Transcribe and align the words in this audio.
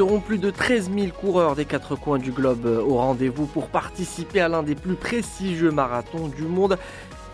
seront 0.00 0.20
plus 0.20 0.38
de 0.38 0.48
13 0.48 0.90
000 0.94 1.08
coureurs 1.08 1.54
des 1.54 1.66
quatre 1.66 1.94
coins 1.94 2.18
du 2.18 2.32
globe 2.32 2.64
au 2.64 2.94
rendez-vous 2.94 3.44
pour 3.44 3.66
participer 3.66 4.40
à 4.40 4.48
l'un 4.48 4.62
des 4.62 4.74
plus 4.74 4.94
prestigieux 4.94 5.70
marathons 5.70 6.28
du 6.28 6.44
monde. 6.44 6.78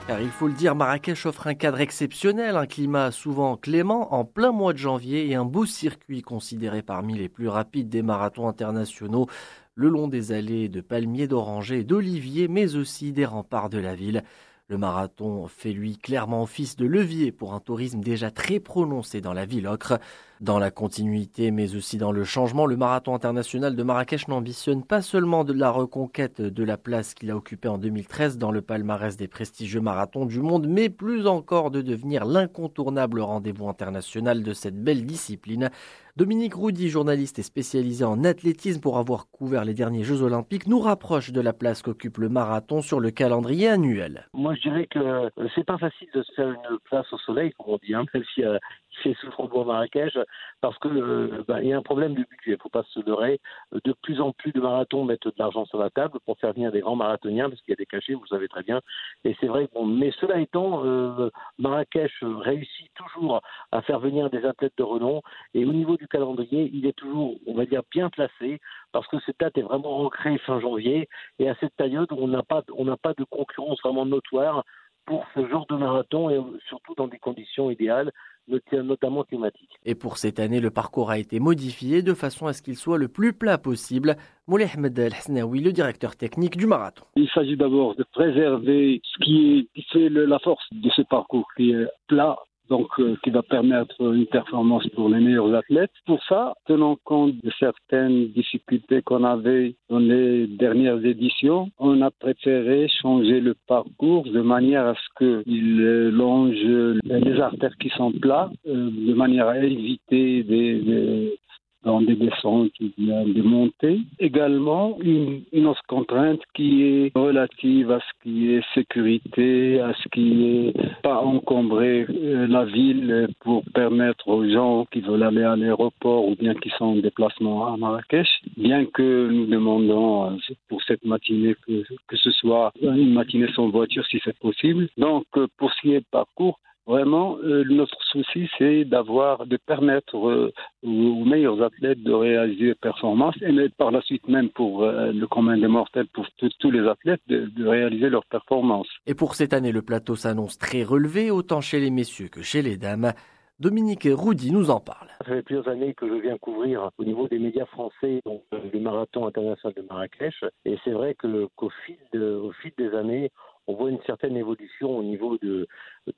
Car 0.09 0.21
il 0.21 0.31
faut 0.31 0.49
le 0.49 0.53
dire, 0.53 0.75
Marrakech 0.75 1.27
offre 1.27 1.47
un 1.47 1.55
cadre 1.55 1.79
exceptionnel, 1.79 2.57
un 2.57 2.67
climat 2.67 3.13
souvent 3.13 3.57
clément 3.57 4.13
en 4.15 4.25
plein 4.25 4.51
mois 4.51 4.73
de 4.73 4.79
janvier 4.79 5.31
et 5.31 5.37
un 5.37 5.45
beau 5.45 5.65
circuit 5.65 6.23
considéré 6.23 6.83
parmi 6.83 7.15
les 7.17 7.29
plus 7.29 7.47
rapides 7.47 7.89
des 7.89 8.03
marathons 8.03 8.49
internationaux, 8.49 9.29
le 9.77 9.89
long 9.89 10.09
des 10.09 10.33
allées 10.33 10.69
de 10.69 10.81
palmiers, 10.81 11.29
d'orangers 11.29 11.85
d'oliviers, 11.85 12.49
mais 12.49 12.75
aussi 12.75 13.13
des 13.13 13.27
remparts 13.27 13.71
de 13.71 13.79
la 13.79 13.95
ville. 13.95 14.25
Le 14.67 14.77
marathon 14.77 15.47
fait 15.47 15.73
lui 15.73 15.99
clairement 15.99 16.43
office 16.43 16.75
de 16.75 16.85
levier 16.87 17.31
pour 17.31 17.55
un 17.55 17.61
tourisme 17.61 18.01
déjà 18.01 18.33
très 18.33 18.59
prononcé 18.59 19.21
dans 19.21 19.35
la 19.35 19.47
ville 19.47 19.69
ocre. 19.69 20.01
Dans 20.43 20.59
la 20.59 20.71
continuité 20.71 21.51
mais 21.51 21.75
aussi 21.75 21.97
dans 21.97 22.13
le 22.13 22.23
changement, 22.23 22.67
le 22.67 22.77
marathon 22.77 23.15
international 23.15 23.75
de 23.75 23.83
Marrakech 23.83 24.29
n'ambitionne 24.29 24.85
pas 24.85 25.01
seulement 25.01 25.45
de 25.45 25.55
la 25.55 25.71
reconquête 25.71 26.43
de 26.43 26.63
la 26.63 26.77
place 26.77 27.15
qu'il 27.15 27.31
a 27.31 27.37
occupée 27.37 27.69
en 27.69 27.79
2013 27.79 28.37
dans 28.37 28.51
le 28.51 28.61
palmarès 28.61 29.17
des 29.17 29.29
prestigieux 29.29 29.81
marathons 29.81 30.27
du 30.27 30.41
monde, 30.41 30.67
mais 30.69 30.91
plus 30.91 31.27
encore 31.27 31.71
de 31.71 31.81
devenir 31.81 32.27
l'incontournable 32.27 33.21
rendez-vous 33.21 33.67
international 33.67 34.43
de 34.43 34.53
cette 34.53 34.79
belle 34.83 35.07
discipline. 35.07 35.71
Dominique 36.17 36.55
Roudy, 36.55 36.89
journaliste 36.89 37.39
et 37.39 37.43
spécialisé 37.43 38.03
en 38.03 38.25
athlétisme 38.25 38.81
pour 38.81 38.97
avoir 38.97 39.29
couvert 39.31 39.67
les 39.67 39.75
derniers 39.75 40.03
Jeux 40.03 40.23
Olympiques, 40.23 40.67
nous 40.67 40.81
rapproche 40.81 41.31
de 41.31 41.43
la 41.43 41.53
place 41.53 41.83
qu'occupe 41.83 42.17
le 42.17 42.31
marathon 42.31 42.81
sur 42.81 43.01
le 43.01 43.11
calendrier 43.11 43.69
annuel. 43.69 44.27
Moi, 44.33 44.55
je 44.55 44.63
dirais 44.63 44.87
que 44.87 44.99
euh, 44.99 45.29
c'est 45.55 45.67
pas 45.67 45.77
facile 45.77 46.09
de 46.15 46.23
se 46.23 46.33
faire 46.33 46.49
une 46.49 46.79
place 46.85 47.13
au 47.13 47.19
soleil, 47.19 47.53
comme 47.59 47.75
on 47.75 47.79
dit, 47.87 47.93
hein, 47.95 48.07
euh, 48.39 48.59
c'est 49.03 49.15
sous 49.17 49.31
Faubourg 49.33 49.67
Marrakech, 49.67 50.17
parce 50.61 50.79
que 50.79 50.89
euh, 50.89 51.45
bah, 51.47 51.63
y 51.63 51.73
a 51.73 51.77
un 51.77 51.83
problème 51.83 52.15
de 52.15 52.23
budget. 52.23 52.53
Il 52.53 52.59
faut 52.59 52.69
pas 52.69 52.85
se 52.85 53.01
leurrer. 53.01 53.41
De 53.85 53.93
plus 53.93 54.21
en 54.21 54.33
plus 54.33 54.53
de 54.53 54.61
marathons 54.61 55.05
mettent 55.05 55.27
de 55.27 55.33
l'argent 55.39 55.65
sur 55.67 55.79
la 55.79 55.91
table 55.91 56.19
pour 56.25 56.39
faire 56.39 56.53
venir 56.53 56.73
des 56.73 56.81
grands 56.81 56.97
marathoniens, 56.97 57.49
parce 57.49 57.61
qu'il 57.63 57.73
y 57.73 57.75
a 57.75 57.77
des 57.77 57.87
cachets, 57.87 58.15
vous 58.15 58.23
le 58.23 58.29
savez 58.29 58.49
très 58.49 58.63
bien. 58.63 58.81
Et 59.25 59.37
c'est 59.41 59.47
vrai. 59.47 59.69
Bon, 59.75 59.85
mais 59.85 60.13
cela 60.21 60.41
étant, 60.41 60.85
euh, 60.85 61.31
Marrakech 61.59 62.13
réussit 62.23 62.91
toujours 62.95 63.43
à 63.73 63.83
faire 63.83 64.01
venir 64.01 64.31
des 64.31 64.45
athlètes 64.45 64.77
de 64.77 64.83
renom. 64.83 65.23
Et 65.55 65.65
au 65.65 65.73
niveau 65.73 65.97
du 65.97 66.09
calendrier, 66.09 66.71
il 66.73 66.87
est 66.87 66.97
toujours, 66.97 67.37
on 67.47 67.55
va 67.55 67.67
dire, 67.67 67.83
bien 67.91 68.11
placé, 68.11 68.61
parce 68.93 69.07
que 69.09 69.19
cette 69.27 69.41
date 69.41 69.59
est 69.59 69.63
vraiment 69.63 70.01
ancrée 70.01 70.39
fin 70.39 70.61
janvier. 70.61 71.09
Et 71.39 71.49
à 71.49 71.55
cette 71.61 71.75
période, 71.75 72.09
on 72.13 72.29
n'a 72.29 72.43
pas, 72.43 72.63
on 72.75 72.85
n'a 72.85 72.97
pas 72.97 73.15
de 73.15 73.25
concurrence 73.25 73.81
vraiment 73.83 74.07
notoire 74.07 74.65
pour 75.07 75.25
ce 75.35 75.47
genre 75.49 75.67
de 75.67 75.77
marathon 75.77 76.31
et 76.31 76.41
surtout 76.69 76.95
dans 76.97 77.07
des 77.07 77.19
conditions 77.19 77.71
idéales 77.71 78.13
notamment 78.49 79.25
climatique. 79.25 79.71
Et 79.85 79.95
pour 79.95 80.19
cette 80.19 80.39
année, 80.39 80.61
le 80.61 80.71
parcours 80.71 81.11
a 81.11 81.19
été 81.19 81.41
modifié 81.41 82.03
de 82.03 82.15
façon 82.15 82.47
à 82.47 82.53
ce 82.53 82.63
qu'il 82.63 82.77
soit 82.77 82.99
le 82.99 83.09
plus 83.09 83.33
plat 83.33 83.59
possible. 83.59 84.17
Moulay 84.47 84.69
Ahmed 84.73 84.99
El-Hasnaoui, 84.99 85.61
le 85.61 85.73
directeur 85.73 86.17
technique 86.17 86.57
du 86.57 86.67
marathon. 86.67 87.05
Il 87.17 87.29
s'agit 87.31 87.57
d'abord 87.57 87.95
de 87.97 88.05
préserver 88.13 89.01
ce 89.03 89.25
qui, 89.25 89.69
fait 89.93 90.09
la 90.09 90.39
force 90.39 90.65
de 90.73 90.91
ce 90.91 91.03
parcours, 91.03 91.49
qui 91.57 91.73
est 91.73 91.87
plat, 92.09 92.37
donc 92.69 92.89
euh, 92.99 93.17
qui 93.23 93.31
va 93.31 93.43
permettre 93.43 94.01
une 94.01 94.27
performance 94.27 94.87
pour 94.95 95.09
les 95.09 95.21
meilleurs 95.21 95.55
athlètes. 95.55 95.91
Pour 96.07 96.23
ça, 96.25 96.55
tenant 96.67 96.97
compte 97.05 97.35
de 97.43 97.51
certaines 97.59 98.29
difficultés 98.29 99.03
qu'on 99.03 99.25
avait 99.25 99.75
dans 99.89 99.99
les 99.99 100.47
dernières 100.47 101.05
éditions, 101.05 101.71
on 101.79 102.03
a 102.03 102.11
préféré 102.11 102.89
changer 103.01 103.41
le 103.41 103.55
parcours 103.67 104.25
de 104.25 104.41
manière 104.41 104.87
à 104.87 104.95
ce 104.95 105.19
qu'il 105.19 105.81
longe 106.11 106.57
les 107.05 107.41
artères 107.41 107.77
qui 107.79 107.89
sont 107.91 108.13
plats, 108.13 108.51
euh, 108.67 108.91
de 108.91 109.15
manière 109.15 109.49
à 109.49 109.59
éviter 109.59 110.43
des, 110.43 111.39
dans 111.87 112.03
des 112.03 112.17
descentes 112.17 112.73
ou 112.81 112.91
bien 112.99 113.25
des 113.25 113.43
montées. 113.43 114.01
Également, 114.19 114.99
une, 115.01 115.67
autre 115.67 115.83
contrainte 115.89 116.41
qui 116.55 116.83
est 116.83 117.13
relative 117.15 117.91
à 117.93 118.01
ce 118.01 118.23
qui 118.23 118.53
est 118.53 118.63
sécurité, 118.75 119.81
à 119.81 119.95
ce 119.95 120.09
qui 120.09 120.27
est 120.45 120.75
pas 121.03 121.21
encombrer 121.23 122.07
euh, 122.11 122.47
la 122.49 122.65
ville 122.65 123.29
pour 123.41 123.63
permettre 123.73 124.29
aux 124.29 124.49
gens 124.49 124.87
qui 124.91 125.01
veulent 125.01 125.23
aller 125.23 125.45
à 125.45 125.57
l'aéroport 125.57 126.29
ou 126.29 126.35
bien 126.35 126.55
qui 126.55 126.71
sont 126.71 126.87
en 126.87 126.97
déplacement 126.97 127.73
à 127.73 127.77
Marrakech, 127.77 128.29
bien 128.57 128.85
que 128.87 129.29
nous 129.31 129.47
demandons 129.47 130.33
euh, 130.33 130.55
pour 130.69 130.83
cette 130.83 131.05
matinée 131.05 131.55
que, 131.67 131.85
que 132.09 132.17
ce 132.17 132.31
soit 132.33 132.73
une 132.83 133.13
matinée 133.13 133.49
sans 133.55 133.69
voiture 133.69 134.05
si 134.07 134.21
c'est 134.25 134.39
possible. 134.39 134.89
Donc, 134.99 135.25
euh, 135.37 135.47
pour 135.57 135.73
ce 135.73 135.81
qui 135.81 135.95
est 135.95 136.05
parcours, 136.11 136.59
Vraiment, 136.87 137.37
euh, 137.43 137.65
notre 137.69 138.01
souci, 138.05 138.49
c'est 138.59 138.85
d'avoir, 138.85 139.45
de 139.47 139.57
permettre 139.57 140.17
euh, 140.17 140.53
aux 140.85 141.25
meilleurs 141.25 141.61
athlètes 141.61 142.01
de 142.01 142.13
réaliser 142.13 142.69
des 142.69 142.75
performances 142.77 143.35
et 143.43 143.69
par 143.71 143.91
la 143.91 144.01
suite 144.03 144.29
même 144.29 144.51
pour 144.51 144.85
euh, 144.85 145.11
le 145.11 145.27
commun 145.27 145.59
des 145.59 145.67
mortels, 145.67 146.07
pour 146.07 146.27
tous 146.37 146.71
les 146.71 146.87
athlètes, 146.87 147.23
de, 147.27 147.47
de, 147.47 147.67
réaliser 147.67 148.09
leurs 148.09 148.25
performances. 148.27 148.87
Et 149.07 149.15
pour 149.15 149.35
cette 149.35 149.53
année, 149.53 149.73
le 149.73 149.83
plateau 149.83 150.15
s'annonce 150.15 150.59
très 150.59 150.85
relevé, 150.85 151.33
autant 151.33 151.61
chez 151.61 151.81
les 151.81 151.91
messieurs 151.91 152.29
que 152.29 152.43
chez 152.43 152.63
les 152.63 152.77
dames. 152.77 153.13
Dominique 153.59 154.07
Roudy 154.09 154.53
nous 154.53 154.71
en 154.71 154.81
parle. 154.81 155.09
Ça 155.19 155.25
fait 155.25 155.43
plusieurs 155.43 155.67
années 155.67 155.95
que 155.95 156.07
je 156.07 156.15
viens 156.15 156.37
couvrir 156.37 156.91
au 156.99 157.05
niveau 157.05 157.27
des 157.27 157.39
médias 157.39 157.65
français 157.65 158.21
donc, 158.27 158.43
le 158.53 158.79
marathon 158.79 159.27
international 159.27 159.75
de 159.75 159.83
Marrakech. 159.89 160.45
Et 160.67 160.77
c'est 160.85 160.91
vrai 160.91 161.15
que, 161.15 161.49
qu'au 161.57 161.71
fil, 161.85 161.97
au 162.23 162.53
fil 162.53 162.73
des 162.77 162.95
années, 162.95 163.31
on 163.67 163.75
voit 163.75 163.91
une 163.91 164.03
certaine 164.03 164.37
évolution 164.37 164.97
au 164.97 165.03
niveau 165.03 165.39
de 165.39 165.67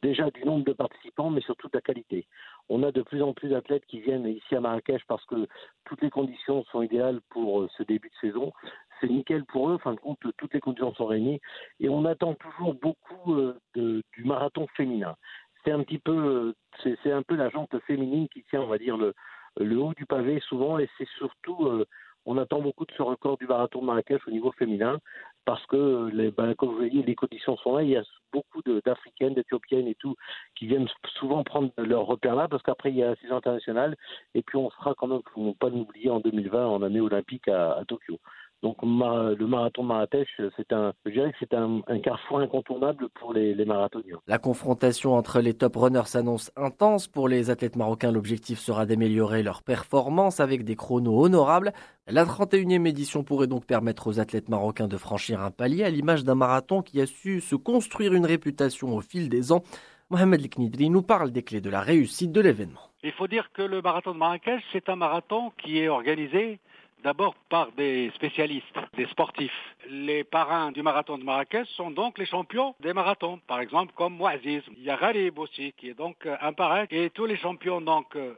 déjà 0.02 0.30
du 0.30 0.44
nombre 0.44 0.64
de 0.64 0.72
participants, 0.72 1.30
mais 1.30 1.40
surtout 1.40 1.68
de 1.68 1.76
la 1.76 1.80
qualité. 1.80 2.26
On 2.68 2.82
a 2.82 2.92
de 2.92 3.02
plus 3.02 3.22
en 3.22 3.32
plus 3.32 3.48
d'athlètes 3.48 3.86
qui 3.86 4.00
viennent 4.00 4.26
ici 4.26 4.54
à 4.54 4.60
Marrakech 4.60 5.02
parce 5.06 5.24
que 5.24 5.46
toutes 5.84 6.02
les 6.02 6.10
conditions 6.10 6.64
sont 6.64 6.82
idéales 6.82 7.20
pour 7.30 7.60
euh, 7.60 7.68
ce 7.76 7.82
début 7.82 8.10
de 8.10 8.28
saison. 8.28 8.52
C'est 9.00 9.08
nickel 9.08 9.44
pour 9.44 9.70
eux, 9.70 9.74
en 9.74 9.78
fin 9.78 9.94
de 9.94 10.00
compte, 10.00 10.18
toutes 10.36 10.54
les 10.54 10.60
conditions 10.60 10.92
sont 10.94 11.06
réunies. 11.06 11.40
Et 11.80 11.88
on 11.88 12.04
attend 12.04 12.34
toujours 12.34 12.74
beaucoup 12.74 13.34
euh, 13.34 13.58
du 13.74 14.24
marathon 14.24 14.66
féminin. 14.76 15.16
C'est 15.64 15.72
un 15.72 15.82
petit 15.82 15.98
peu, 15.98 16.54
euh, 16.82 16.94
c'est 17.02 17.12
un 17.12 17.22
peu 17.22 17.36
la 17.36 17.48
jante 17.48 17.78
féminine 17.86 18.28
qui 18.28 18.42
tient, 18.44 18.60
on 18.60 18.66
va 18.66 18.78
dire, 18.78 18.96
le, 18.96 19.14
le 19.56 19.76
haut 19.78 19.94
du 19.94 20.06
pavé 20.06 20.40
souvent, 20.40 20.78
et 20.78 20.88
c'est 20.98 21.08
surtout 21.16 21.84
on 22.28 22.36
attend 22.36 22.60
beaucoup 22.60 22.84
de 22.84 22.92
ce 22.92 23.02
record 23.02 23.38
du 23.38 23.46
marathon 23.46 23.80
de 23.80 23.86
Marrakech 23.86 24.20
au 24.26 24.30
niveau 24.30 24.52
féminin 24.52 24.98
parce 25.44 25.64
que, 25.66 26.10
les, 26.12 26.30
ben, 26.30 26.54
comme 26.54 26.70
vous 26.70 26.76
voyez, 26.76 27.02
les 27.02 27.14
conditions 27.14 27.56
sont 27.58 27.76
là. 27.76 27.82
Il 27.82 27.90
y 27.90 27.96
a 27.96 28.02
beaucoup 28.32 28.62
d'Africaines, 28.84 29.34
d'Éthiopiennes 29.34 29.88
et 29.88 29.94
tout 29.94 30.14
qui 30.54 30.66
viennent 30.66 30.88
souvent 31.18 31.42
prendre 31.42 31.70
leur 31.78 32.06
repère 32.06 32.36
là 32.36 32.48
parce 32.48 32.62
qu'après, 32.62 32.90
il 32.90 32.96
y 32.96 33.02
a 33.02 33.10
la 33.10 33.16
saison 33.16 33.36
internationale 33.36 33.96
et 34.34 34.42
puis 34.42 34.56
on 34.56 34.70
sera 34.70 34.94
quand 34.94 35.06
même, 35.06 35.22
faut 35.32 35.54
pas 35.54 35.70
l'oublier, 35.70 36.10
en 36.10 36.20
2020 36.20 36.66
en 36.66 36.82
année 36.82 37.00
olympique 37.00 37.48
à 37.48 37.82
Tokyo. 37.88 38.18
Donc 38.62 38.82
le 38.82 39.46
marathon 39.46 39.82
de 39.82 39.86
Marrakech, 39.86 40.28
c'est 40.56 40.72
un, 40.72 40.92
je 41.06 41.12
dirais 41.12 41.30
que 41.30 41.36
c'est 41.38 41.54
un, 41.54 41.80
carrefour 42.02 42.40
incontournable 42.40 43.08
pour 43.10 43.32
les, 43.32 43.54
les, 43.54 43.64
marathoniens. 43.64 44.18
La 44.26 44.38
confrontation 44.38 45.14
entre 45.14 45.40
les 45.40 45.54
top 45.54 45.76
runners 45.76 46.06
s'annonce 46.06 46.50
intense. 46.56 47.06
Pour 47.06 47.28
les 47.28 47.50
athlètes 47.50 47.76
marocains, 47.76 48.10
l'objectif 48.10 48.58
sera 48.58 48.84
d'améliorer 48.84 49.44
leur 49.44 49.62
performance 49.62 50.40
avec 50.40 50.64
des 50.64 50.74
chronos 50.74 51.24
honorables. 51.24 51.72
La 52.08 52.24
31e 52.24 52.86
édition 52.88 53.22
pourrait 53.22 53.46
donc 53.46 53.64
permettre 53.64 54.08
aux 54.08 54.18
athlètes 54.18 54.48
marocains 54.48 54.88
de 54.88 54.96
franchir 54.96 55.40
un 55.40 55.52
palier 55.52 55.84
à 55.84 55.90
l'image 55.90 56.24
d'un 56.24 56.34
marathon 56.34 56.82
qui 56.82 57.00
a 57.00 57.06
su 57.06 57.40
se 57.40 57.54
construire 57.54 58.12
une 58.12 58.26
réputation 58.26 58.96
au 58.96 59.00
fil 59.00 59.28
des 59.28 59.52
ans. 59.52 59.62
Mohamed 60.10 60.40
Liknidri 60.40 60.90
nous 60.90 61.02
parle 61.02 61.30
des 61.30 61.42
clés 61.42 61.60
de 61.60 61.70
la 61.70 61.82
réussite 61.82 62.32
de 62.32 62.40
l'événement. 62.40 62.80
Il 63.04 63.12
faut 63.12 63.28
dire 63.28 63.50
que 63.52 63.62
le 63.62 63.82
marathon 63.82 64.12
de 64.12 64.18
Marrakech, 64.18 64.64
c'est 64.72 64.88
un 64.88 64.96
marathon 64.96 65.52
qui 65.62 65.78
est 65.78 65.88
organisé 65.88 66.58
D'abord 67.04 67.34
par 67.48 67.70
des 67.72 68.10
spécialistes, 68.14 68.76
des 68.96 69.06
sportifs. 69.06 69.52
Les 69.88 70.24
parrains 70.24 70.72
du 70.72 70.82
marathon 70.82 71.16
de 71.16 71.24
Marrakech 71.24 71.68
sont 71.68 71.90
donc 71.90 72.18
les 72.18 72.26
champions 72.26 72.74
des 72.80 72.92
marathons. 72.92 73.38
Par 73.46 73.60
exemple, 73.60 73.92
comme 73.94 74.14
Mouaziz. 74.14 74.62
Il 74.76 74.82
y 74.82 74.90
a 74.90 74.98
aussi, 75.36 75.72
qui 75.76 75.90
est 75.90 75.94
donc 75.94 76.16
un 76.26 76.52
parrain. 76.52 76.84
Et 76.90 77.10
tous 77.10 77.26
les 77.26 77.36
champions 77.36 77.80
donc 77.80 78.16
euh, 78.16 78.34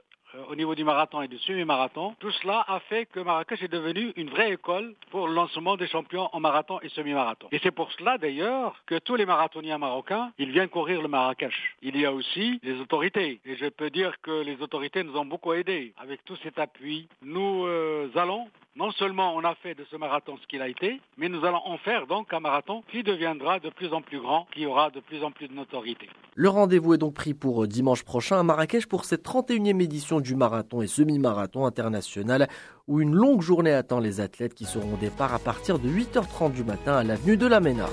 au 0.49 0.55
niveau 0.55 0.75
du 0.75 0.85
marathon 0.85 1.23
et 1.23 1.29
du 1.29 1.39
semi-marathon. 1.39 2.15
Tout 2.19 2.31
cela 2.33 2.65
a 2.69 2.81
fait 2.81 3.07
que 3.07 3.21
Marrakech 3.21 3.63
est 3.63 3.69
devenu 3.69 4.13
une 4.17 4.31
vraie 4.31 4.53
école 4.53 4.95
pour 5.11 5.29
le 5.29 5.35
lancement 5.35 5.77
des 5.77 5.89
champions 5.89 6.29
en 6.33 6.41
marathon 6.41 6.81
et 6.83 6.89
semi-marathon. 6.89 7.49
Et 7.53 7.61
c'est 7.63 7.71
pour 7.71 7.93
cela 7.93 8.19
d'ailleurs 8.19 8.83
que 8.87 8.99
tous 8.99 9.17
les 9.17 9.27
marathoniens 9.27 9.79
marocains, 9.79 10.33
ils 10.39 10.51
viennent 10.51 10.69
courir 10.69 11.03
le 11.03 11.09
Marrakech. 11.09 11.55
Il 11.83 11.97
y 11.99 12.07
a 12.07 12.13
aussi 12.13 12.61
les 12.63 12.81
autorités. 12.81 13.41
Et 13.45 13.57
je 13.57 13.67
peux 13.67 13.91
dire 13.91 14.21
que 14.21 14.43
les 14.43 14.61
autorités 14.61 15.03
nous 15.03 15.17
ont 15.17 15.25
beaucoup 15.25 15.53
aidés. 15.53 15.93
Avec 15.99 16.25
tout 16.25 16.37
cet 16.43 16.59
appui, 16.59 17.09
nous 17.23 17.67
euh, 17.67 18.09
allons 18.15 18.49
non 18.77 18.93
seulement 18.93 19.35
on 19.35 19.45
a 19.45 19.55
fait 19.57 19.75
de 19.75 19.85
ce 19.91 19.97
marathon 19.97 20.37
ce 20.41 20.47
qu'il 20.47 20.63
a 20.63 20.69
été, 20.69 21.01
mais 21.19 21.29
nous 21.29 21.45
allons 21.45 21.61
en 21.65 21.77
faire 21.79 22.07
donc 22.07 22.33
un 22.33 22.41
marathon 22.41 22.83
qui 22.91 23.03
deviendra 23.03 23.59
de 23.59 23.69
plus 23.71 23.93
en 23.93 24.01
plus 24.01 24.21
grand, 24.21 24.47
qui 24.55 24.65
aura 24.65 24.91
de 24.91 25.01
plus 25.01 25.25
en 25.25 25.31
plus 25.31 25.49
de 25.49 25.55
notoriété. 25.55 26.09
Le 26.35 26.49
rendez-vous 26.49 26.95
est 26.95 26.99
donc 26.99 27.15
pris 27.15 27.35
pour 27.35 27.65
euh, 27.65 27.67
dimanche 27.67 28.05
prochain 28.05 28.39
à 28.39 28.43
Marrakech 28.43 28.87
pour 28.87 29.05
cette 29.05 29.25
31e 29.25 29.83
édition 29.83 30.21
du 30.21 30.37
marathon 30.37 30.83
et 30.83 30.87
semi-marathon 30.87 31.67
international 31.67 32.49
où 32.87 33.01
une 33.01 33.15
longue 33.15 33.43
journée 33.43 33.73
attend 33.73 33.99
les 33.99 34.21
athlètes 34.21 34.55
qui 34.55 34.65
seront 34.65 34.95
au 34.95 34.99
départ 34.99 35.35
à 35.35 35.39
partir 35.39 35.79
de 35.79 35.89
8h30 35.89 36.53
du 36.53 36.65
matin 36.65 36.97
à 36.97 37.03
l'avenue 37.03 37.37
de 37.37 37.47
la 37.47 37.61
Ménard. 37.61 37.91